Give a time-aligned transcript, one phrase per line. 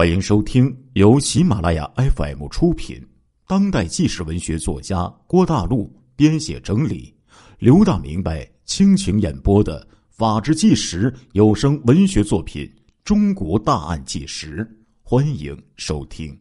[0.00, 3.06] 欢迎收听由喜马拉雅 FM 出品、
[3.46, 7.14] 当代纪实文学作家郭大陆编写整理、
[7.58, 12.64] 刘大明白倾情演播的《法制纪实》有声文学作品
[13.04, 14.64] 《中国大案纪实》，
[15.02, 16.34] 欢迎收听。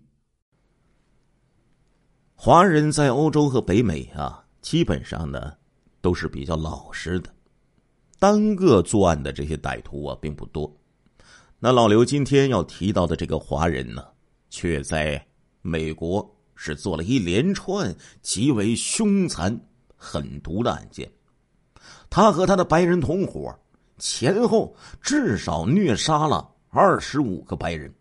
[2.35, 5.51] 华人在欧洲和北美啊，基本上呢
[5.99, 7.29] 都是比较老实的，
[8.19, 10.73] 单个作案的这些歹徒啊并不多。
[11.61, 14.01] 那老刘今天要提到的这个华人呢，
[14.49, 15.21] 却在
[15.61, 19.59] 美国是做了一连串极为凶残
[19.93, 21.11] 狠毒的案件。
[22.09, 23.53] 他和他的白人同伙
[23.97, 27.93] 前后至少虐杀了二十五个白人，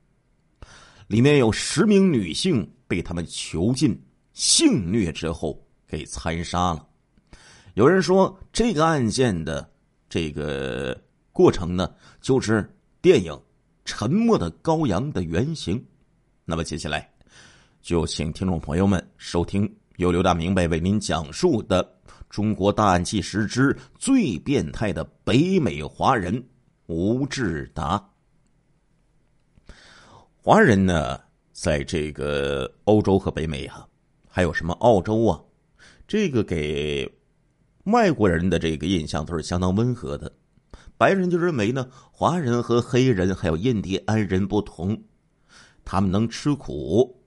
[1.08, 4.00] 里面有十名女性被他们囚禁、
[4.34, 6.86] 性虐之后给残杀了。
[7.74, 9.68] 有人说，这个案件的
[10.08, 10.96] 这个
[11.32, 13.36] 过程呢，就是电影。
[13.88, 15.82] 沉默的羔羊的原型，
[16.44, 17.10] 那么接下来
[17.80, 21.82] 就请听众朋友们收听由刘大明白为您讲述的
[22.28, 26.46] 《中国大案纪实之最变态的北美华人
[26.84, 27.98] 吴志达》。
[30.36, 31.18] 华人呢，
[31.54, 33.88] 在这个欧洲和北美啊，
[34.28, 35.40] 还有什么澳洲啊，
[36.06, 37.10] 这个给
[37.84, 40.30] 外国人的这个印象都是相当温和的。
[40.98, 45.00] 白人就认为呢，华人和黑人还有印第安人不同，
[45.84, 47.22] 他们能吃苦，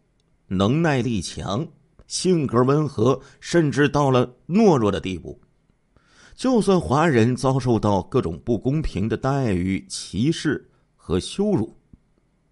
[0.48, 1.66] 能耐力强，
[2.06, 5.40] 性格温和，甚至到了懦弱的地步。
[6.36, 11.74] 就算华人遭受到各种不公平的待遇、歧视和羞辱，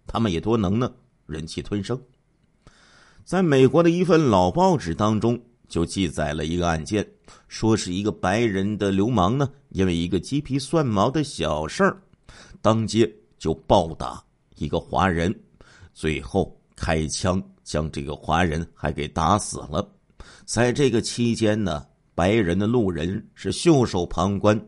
[0.06, 0.90] 他们也多能呢
[1.26, 2.00] 忍气吞声。
[3.24, 5.38] 在美国的一份老报纸当中。
[5.70, 7.06] 就记载了一个案件，
[7.48, 12.02] 说是一个白人的流氓呢，因为一个鸡皮蒜毛的小事儿，
[12.60, 14.22] 当街就暴打
[14.56, 15.34] 一个华人，
[15.94, 19.88] 最后开枪将这个华人还给打死了。
[20.44, 24.60] 在这个期间呢，白人的路人是袖手旁观，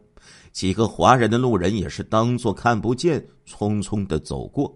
[0.52, 4.72] 几个华人的路人也是当做看不见，匆匆的走过。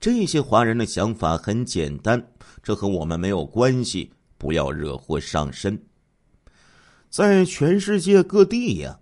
[0.00, 2.20] 这些华人的想法很简单，
[2.62, 4.10] 这和我们没有关系。
[4.42, 5.80] 不要惹祸上身。
[7.08, 8.98] 在全世界各地呀，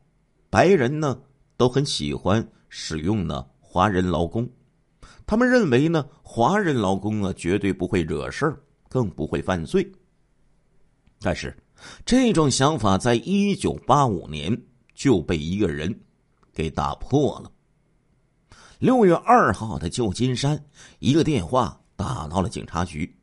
[0.50, 1.18] 白人呢
[1.56, 4.46] 都很喜欢使用呢华人劳工，
[5.24, 9.90] 他们认为呢华人劳工啊绝对不会惹事儿，更不会犯罪。
[11.20, 11.56] 但是
[12.04, 14.60] 这种想法在一九八五年
[14.94, 15.98] 就被一个人
[16.52, 17.50] 给打破了。
[18.78, 20.62] 六月二号的旧金山，
[20.98, 23.16] 一个电话打到了警察局，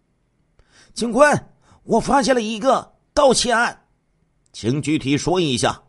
[0.95, 1.53] 警官。
[1.87, 3.85] 我发现了一个盗窃案，
[4.51, 5.83] 请具体说一下。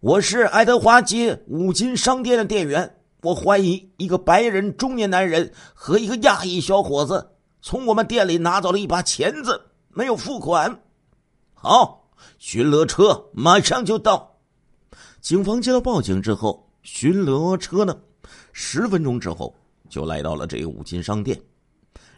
[0.00, 10.82] 我是爱德华街五金商店的店员，我怀疑一个白人中年男人和一个亚裔小伙子从我们店里拿走了一把钳子，没有付款。
[11.54, 14.40] 好，巡逻车马上就到。
[15.20, 17.96] 警方接到报警之后，巡逻车呢，
[18.52, 19.54] 十分钟之后
[19.88, 21.40] 就来到了这个五金商店。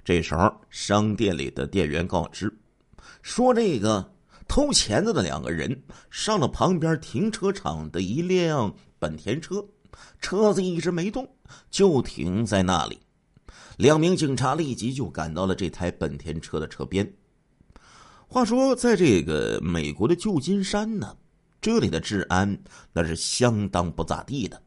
[0.03, 2.51] 这时候，商店里的店员告知。
[3.23, 4.13] 说这个
[4.47, 9.65] 偷钳子的两个人上了旁边停车场的一辆本田车，
[10.21, 11.29] 车子一直没动，
[11.71, 13.01] 就停在那里。
[13.77, 17.13] 两名警察立即就赶到了这台本田车的车边。
[18.27, 21.17] 话说，在这个美国的旧金山呢，
[21.61, 22.59] 这里的治安
[22.93, 24.61] 那是相当不咋地的，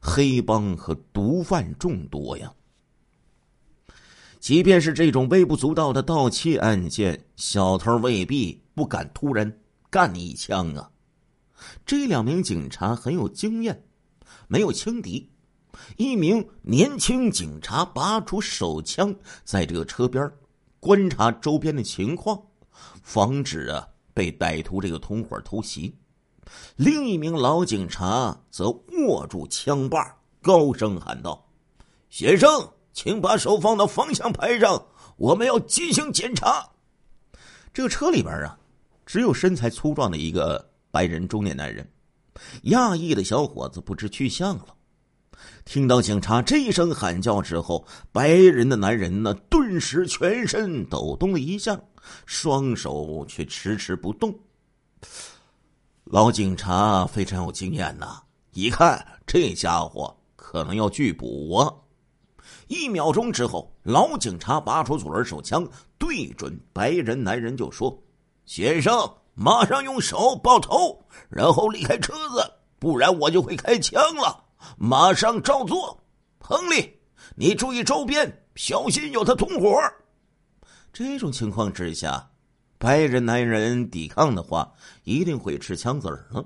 [0.00, 2.52] 黑帮和毒贩众多呀。
[4.42, 10.90] 即便是这种微不足道的盗窃案件，小偷未必不敢突然干你一枪啊！
[11.86, 13.84] 这两名警察很有经验，
[14.48, 15.30] 没有轻敌。
[15.96, 19.14] 一名年轻警察拔出手枪，
[19.44, 20.28] 在这个车边
[20.80, 22.42] 观察周边的情况，
[23.00, 25.96] 防止啊被歹徒这个同伙偷袭。
[26.74, 28.70] 另一名老警察则
[29.06, 31.48] 握住枪把，高声喊道
[32.10, 32.50] ：“先生！”
[32.92, 34.86] 请把手放到方向盘上，
[35.16, 36.70] 我们要进行检查。
[37.72, 38.58] 这个车里边啊，
[39.06, 41.90] 只有身材粗壮的一个白人中年男人，
[42.64, 44.66] 亚裔的小伙子不知去向了。
[45.64, 51.80] 听到警察这一声喊叫之后，白人的男人呢，顿时全身抖动了一下，
[52.26, 54.38] 双手却迟迟不动。
[56.04, 58.22] 老警察非常有经验呐，
[58.52, 61.72] 一看这家伙可能要拒捕啊。
[62.68, 65.66] 一秒钟之后，老警察拔出左轮手枪，
[65.98, 68.02] 对准白人男人就说
[68.44, 74.44] ：“先生，马上用手抱头，然后离开车子，不然我就会开枪了。
[74.76, 75.98] 马上照做。
[76.40, 76.98] 亨利，
[77.36, 79.78] 你注意周边，小心有他同伙。
[80.92, 82.30] 这种情况之下，
[82.78, 84.72] 白人男人抵抗的话，
[85.04, 86.44] 一定会吃枪子儿了。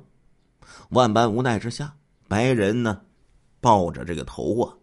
[0.90, 1.96] 万般无奈之下，
[2.28, 3.00] 白人呢，
[3.60, 4.75] 抱着这个头啊，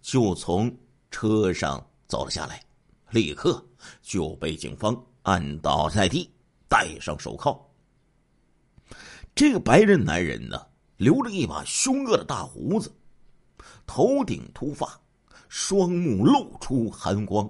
[0.00, 0.74] 就从
[1.10, 2.62] 车上走了下来，
[3.10, 3.64] 立刻
[4.02, 6.30] 就被警方按倒在地，
[6.68, 7.58] 戴上手铐。
[9.34, 10.66] 这个白人男人呢，
[10.96, 12.92] 留着一把凶恶的大胡子，
[13.86, 15.00] 头顶秃发，
[15.48, 17.48] 双目露出寒光，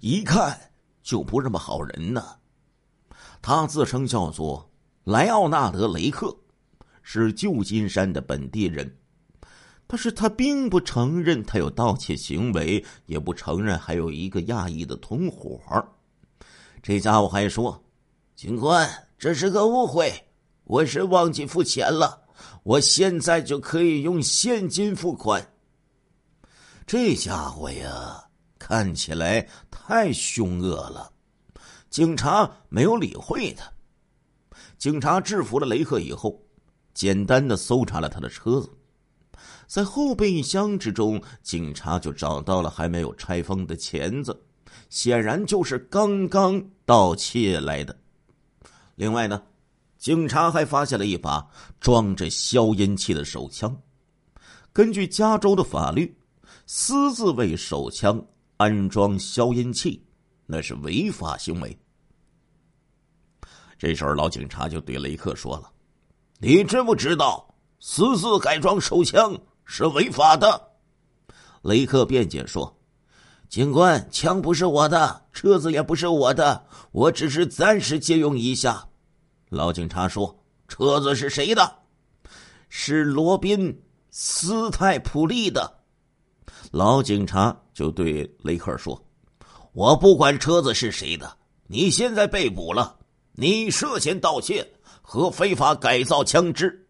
[0.00, 0.58] 一看
[1.02, 2.36] 就不是什么好人呢。
[3.40, 4.70] 他自称叫做
[5.04, 6.36] 莱奥纳德·雷克。
[7.04, 8.96] 是旧金山的本地人，
[9.92, 15.60] 但是他并不承认他有盗窃行为，也不承认还有一个亚裔的同伙。
[16.82, 17.84] 这家伙还说
[18.34, 20.10] ：“警官，这是个误会，
[20.64, 22.22] 我是忘记付钱了，
[22.62, 25.46] 我现在就可以用现金付款。”
[26.88, 28.24] 这家伙呀，
[28.58, 31.12] 看起来太凶恶了，
[31.90, 33.70] 警察没有理会他。
[34.78, 36.40] 警察制服了雷克以后。
[36.94, 38.70] 简单的搜查了他的车子，
[39.66, 44.38] 在后备箱之中，警察就找到了还没有拆封的钳子，
[44.90, 47.96] 显然就是刚刚盗窃来的。
[48.96, 49.42] 另外呢，
[49.98, 51.46] 警察还发现了一把
[51.80, 53.74] 装着消音器的手枪。
[54.72, 56.14] 根据加州的法律，
[56.66, 58.24] 私自为手枪
[58.56, 60.02] 安装消音器，
[60.46, 61.76] 那是违法行为。
[63.78, 65.70] 这时候，老警察就对雷克说了。
[66.38, 67.51] 你知不知道
[67.84, 70.68] 私自改装手枪是违法的？
[71.62, 72.78] 雷克辩解说
[73.50, 78.86] ：“警官，枪不是我的，车子也不是我的，我只是暂时借用一下。”
[79.50, 81.78] 老警察说：“车子是谁的？
[82.68, 83.82] 是罗宾
[84.12, 85.78] 斯泰普利的。”
[86.70, 89.04] 老警察就对雷克说
[89.74, 91.36] ：“我不管车子是谁的，
[91.66, 92.96] 你现在被捕了，
[93.32, 94.64] 你涉嫌盗窃。”
[95.04, 96.81] 和非法改造枪支。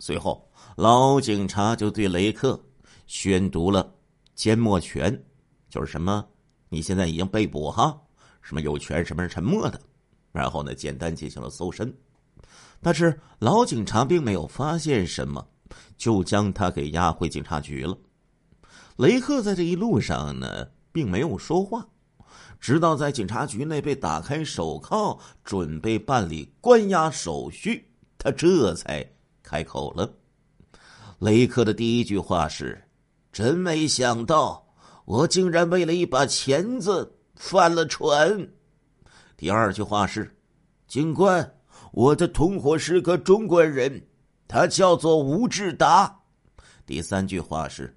[0.00, 2.60] 随后，老警察就对雷克
[3.06, 3.94] 宣读了
[4.34, 5.22] 缄默权，
[5.68, 6.26] 就是什么？
[6.70, 8.00] 你现在已经被捕哈，
[8.40, 9.78] 什么有权什么是沉默的。
[10.32, 11.92] 然后呢，简单进行了搜身，
[12.80, 15.46] 但是老警察并没有发现什么，
[15.98, 17.96] 就将他给押回警察局了。
[18.96, 21.86] 雷克在这一路上呢，并没有说话。
[22.58, 29.04] 直到在警察局内被打开手铐，准备办理关押手续，他这才
[29.50, 30.08] 开口了。
[31.18, 32.80] 雷克的第一句话是
[33.32, 34.64] ：“真没想到，
[35.04, 38.48] 我竟然为了一把钳子翻了船。”
[39.36, 40.32] 第二句话是
[40.86, 41.52] ：“警官，
[41.90, 44.00] 我的同伙是个中国人，
[44.46, 46.16] 他叫做吴志达。”
[46.86, 47.92] 第三句话是：“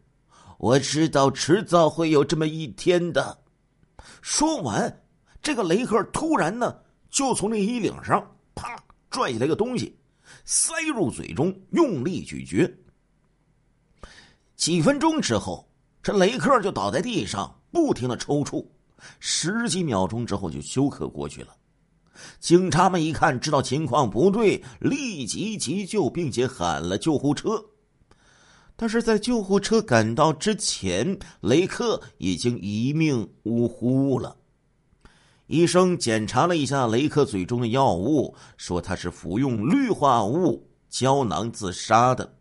[0.58, 3.38] 我知道迟早会有这么一天的。”
[4.24, 5.04] 说完，
[5.40, 6.76] 这个雷克突然呢，
[7.12, 8.76] 就从那衣领上啪
[9.12, 9.96] 拽下来个东西，
[10.46, 12.70] 塞入嘴中，用力咀嚼。
[14.56, 15.68] 几分钟之后，
[16.02, 18.66] 这雷克就倒在地上，不停的抽搐。
[19.20, 21.56] 十几秒钟之后，就休克过去了。
[22.40, 27.66] 警察们一看，知道情况不对，立即急救，并且喊了救护车。
[28.76, 34.38] 但是在救护车赶到之前，雷克已经一命呜呼了。
[35.54, 42.38] 医生检查了一下雷克嘴中的药物，说他是服用氯化物胶囊自杀的。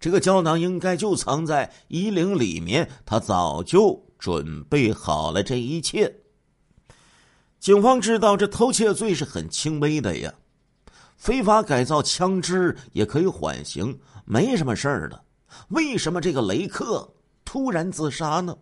[0.00, 6.12] 这个胶囊应该就藏在衣领里面，他早就准备好了这一切。
[7.60, 10.34] 警方知道这偷窃罪是很轻微的呀，
[11.16, 15.24] 非法改造枪支也可以缓刑，没什么事儿的。
[15.68, 17.08] 为什么这个雷克
[17.44, 18.58] 突然自杀呢？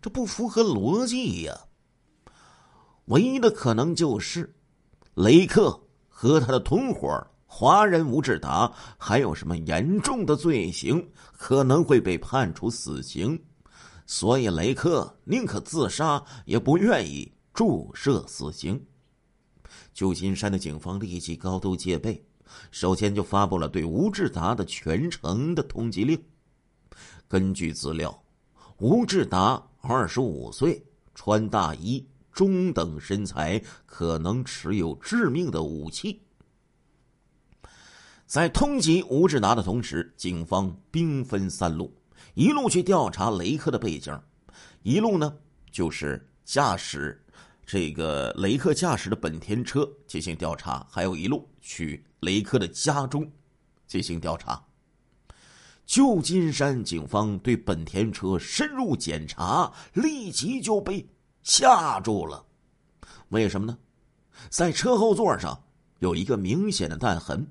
[0.00, 1.65] 这不符合逻辑呀。
[3.06, 4.54] 唯一的可能就是，
[5.14, 13.40] 雷克和他的同伙华人吴志达还有什么严重的罪行，可能会被判处死刑，
[14.06, 18.84] 所以雷克宁可自杀，也不愿意注射死刑。
[19.94, 22.22] 旧金山的警方立即高度戒备。
[22.70, 26.20] 首先就发布了对吴志达的全城的通缉令。
[27.28, 28.22] 根据资料，
[28.78, 30.80] 吴志达二十五岁，
[31.14, 32.06] 穿大衣，
[32.36, 36.20] 中等身材，可能持有致命的武器。
[38.26, 41.90] 在通缉吴志达的同时，警方兵分三路，
[42.34, 44.20] 一路去调查雷克的背景，
[44.82, 45.34] 一路呢
[45.72, 47.24] 就是驾驶
[47.64, 52.04] 这个雷克驾驶的本田车进行调查，还有一路去。
[52.20, 53.30] 雷克的家中
[53.86, 54.62] 进行调查。
[55.86, 61.08] 旧金山警方对本田车深入检查，立即就被
[61.46, 62.44] 吓住了。
[63.28, 63.78] 为什么呢？
[64.50, 65.56] 在车后座上
[66.00, 67.46] 有一个明显的弹痕，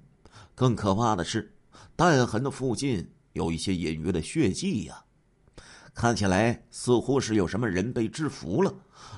[0.53, 1.49] 更可怕的是，
[1.95, 5.01] 弹痕的附近有一些隐约的血迹呀，
[5.93, 8.75] 看起来似乎是有什么人被制服了，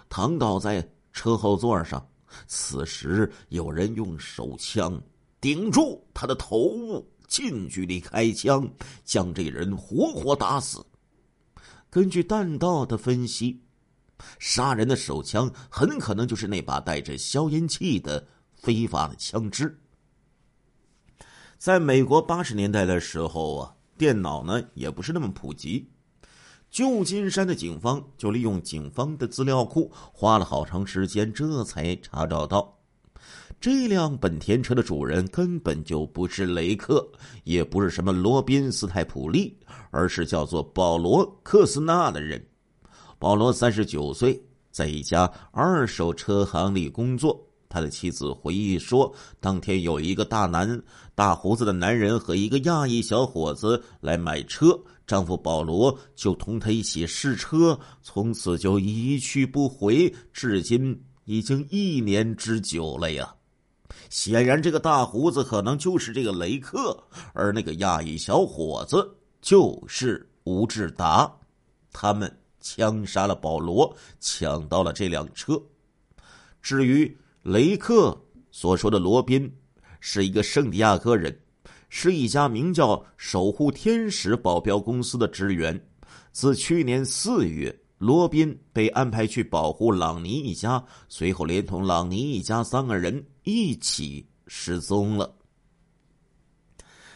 [0.07, 2.07] 躺倒在车后座上。
[2.45, 5.01] 此时有人用手枪
[5.41, 7.11] 顶住他的头部。
[7.27, 8.65] 近距离开枪，
[9.03, 10.85] 将这人活活打死。
[11.89, 13.61] 根据弹道的分析，
[14.39, 19.79] 杀人的手枪很可能就是那把带着消音器的非法的枪支。
[21.57, 25.89] 在美国八十年代的时候啊，电脑呢也不是那么普及，
[26.69, 32.77] 旧金山的警方就利用警方的资料库，花了好长时间，这才查找到。
[33.59, 37.11] 这辆本田车的主人根本就不是雷克，
[37.43, 39.57] 也不是什么罗宾斯泰普利，
[39.89, 42.45] 而是叫做保罗克斯纳的人。
[43.19, 44.39] 保罗三十九岁，
[44.71, 47.43] 在一家二手车行里工作。
[47.69, 50.81] 他的妻子回忆说，当天有一个大男、
[51.13, 63.35] 大胡子的男人和一个亚裔小伙子来买车，丈夫保罗就同他一起试车，从此就一去不回，至今已经一年之久了呀。
[64.09, 66.97] 显然，这个大胡子可能就是这个雷克，
[67.33, 71.29] 而那个亚裔小伙子就是吴志达。
[71.91, 72.31] 他们
[72.67, 75.61] 枪杀了保罗，抢到了这辆车。
[76.61, 78.19] 至于雷克
[78.51, 79.49] 所说的罗宾，
[79.99, 81.39] 是一个圣地亚哥人，
[81.87, 85.79] 是一家名叫“守护天使”保镖公司的职员。
[86.31, 87.73] 自去年四月。
[87.99, 95.35] 罗宾被安排去保护朗尼一家，随后连同朗尼一家三个人一起失踪了。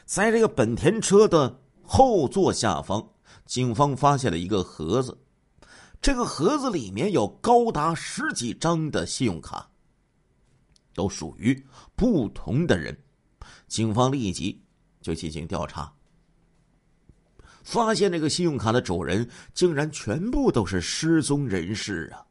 [0.06, 3.08] 在这个本田车的后座下方，
[3.46, 5.16] 警方发现了一个盒子，
[6.02, 9.70] 这个盒子里面有高达十几张的信用卡，
[10.96, 11.64] 都属于
[11.96, 12.98] 不同的人。
[13.68, 14.60] 警方立即
[15.00, 15.94] 就进行调查。
[17.64, 22.26] 发现这个信用卡的主人竟然全部都是失踪人士啊！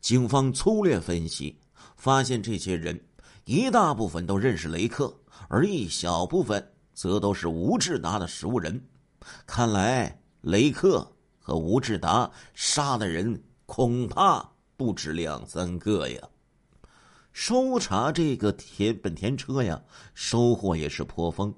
[0.00, 1.58] 警方粗略分析，
[1.96, 2.98] 发现这些人
[3.44, 5.12] 一大部分都认识雷克，
[5.48, 8.80] 而一小部分则都是吴志达的熟人。
[9.46, 11.12] 看来雷克
[11.52, 16.18] 和吴志达杀的人恐怕不止两三个呀！
[17.34, 19.82] 搜查这个田本田车呀，
[20.14, 21.52] 收获也是颇丰。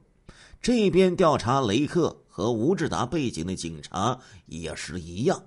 [0.60, 2.22] 这边调查雷克。
[2.26, 5.40] 和吴志达背景的警察也是一样，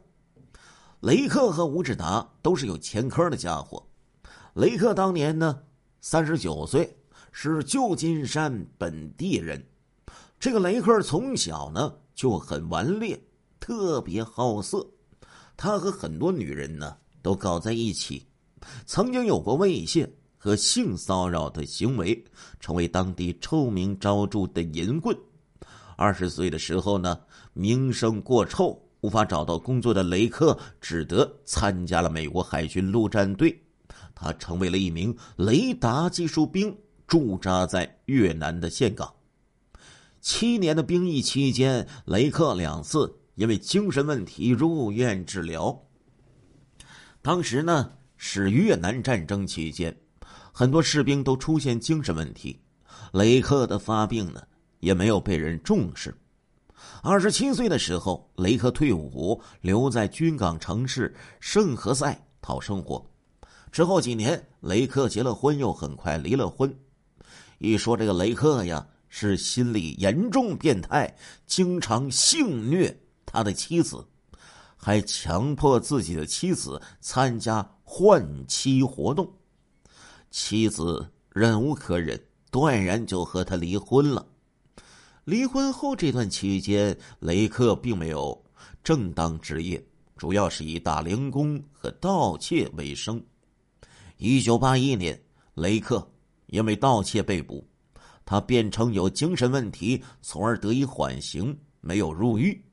[1.01, 3.85] 雷克和吴志达都是有前科的家伙。
[4.53, 5.63] 雷克当年呢，
[5.99, 6.97] 三十九岁，
[7.33, 9.61] 是旧金山本地人。
[10.39, 13.21] 这个雷克从小呢就很顽劣，
[13.59, 14.85] 特别好色。
[15.55, 18.25] 他和很多女人呢都搞在一起，
[18.85, 22.23] 曾经有过猥亵和性骚扰的行为，
[22.59, 25.17] 成为当地臭名昭著的淫棍。
[25.95, 27.19] 二十岁的时候呢，
[27.53, 33.59] 名声过臭，无法找到工作的雷克只得参加了美国海军陆战队。
[34.13, 36.75] 他成为了一名雷达技术兵，
[37.07, 39.11] 驻扎在越南的岘港。
[40.21, 45.81] 七年的兵役期间，雷克两次因为精神问题入院治疗。
[47.21, 49.95] 当时呢是越南战争期间，
[50.51, 52.59] 很多士兵都出现精神问题，
[53.13, 54.43] 雷克的发病呢。
[54.79, 56.15] 也没有被人重视。
[57.01, 63.03] 二十七岁的时候，雷克退伍，留在军港城市圣何塞讨生活。
[63.71, 66.71] 之后几年，雷克结了婚，又很快离了婚。
[67.57, 71.11] 一说这个雷克呀，是心理严重变态，
[71.47, 72.95] 经常性虐
[73.27, 74.03] 他的妻子，
[74.75, 79.31] 还强迫自己的妻子参加换妻活动。
[80.31, 82.19] 妻子忍无可忍，
[82.49, 84.25] 断然就和他离婚了。
[85.25, 88.43] 离婚后这段期间，雷克并没有
[88.83, 93.21] 正当职业，主要是以打零工和盗窃为生。
[94.17, 95.21] 一九八一年，
[95.55, 96.09] 雷克
[96.47, 97.67] 因为盗窃被捕，
[98.25, 102.63] 他辩称有精神问题，从而得以缓刑，没有入狱。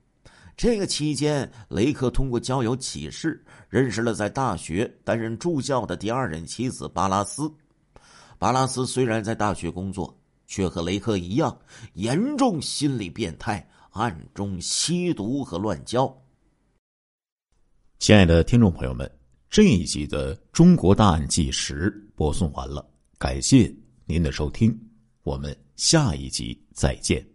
[0.56, 7.52] 这个期间，雷克通过交友启事认识了在大学担任助教的第二任妻子巴拉斯。
[8.38, 10.18] 巴拉斯虽然在大学工作。
[10.46, 11.58] 却和雷克一样
[11.94, 16.14] 严重心理变态，暗中吸毒和乱交。
[17.98, 19.10] 亲爱的听众朋友们，
[19.48, 22.86] 这一集的《中国大案纪实》播送完了，
[23.18, 24.78] 感谢您的收听，
[25.22, 27.33] 我们下一集再见。